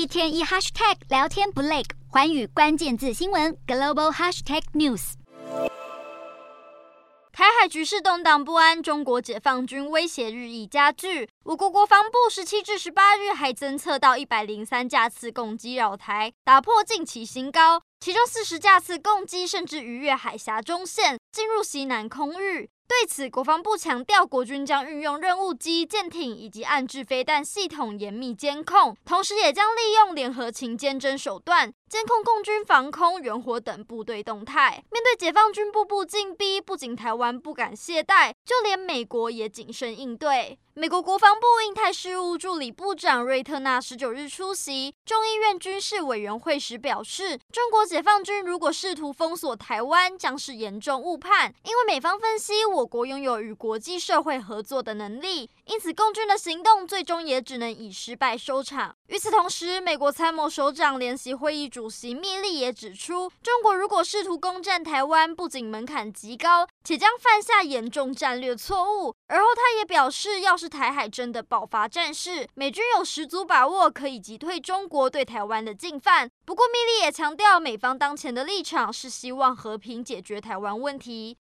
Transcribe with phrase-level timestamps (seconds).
[0.00, 5.12] 一天一 hashtag 聊天不累，寰宇关键字新闻 global hashtag news。
[7.30, 11.28] 台海局势动荡不安，中国解放军威胁日益加剧。
[11.42, 22.70] 我国国防部十七至十八日还侦测到一百零三架次攻击扰台，打破近期新高，其中四十架次攻击甚至逾越海峡中线，进入西南空域。
[22.90, 34.84] 对此，国防部强调，国军将运用任务机、舰艇以及暗制飞弹系统严密监控，同时也将利用联合勤监侦手段监控共军防空、援火等部队动态。
[34.92, 40.56] 面对解放军步步进逼，不仅台湾不敢懈怠，就连美国也谨慎应对。
[40.74, 58.94] 美国国防部印太事务助理部长瑞特纳十九日出席众议院军事委员会时表示，中国解放军如果试图封锁台湾，将是严重误判，因为美方分析我国拥有与国际社会合作的能力，因此共军的行动最终也只能以失败收场。
[59.08, 69.14] 与此同时，美国参谋首长联席会议主主席密利也指出，中国如果试图攻占台湾，不仅门槛极高，且将犯下严重战略错误。
[69.28, 76.30] 而后他也表示，要是台海真的爆发战事，美军有十足把握可以击退中国对台湾的进犯。
[76.44, 81.38] 不过，密利也强调，美方当前的立场是希望和平解决台湾问题。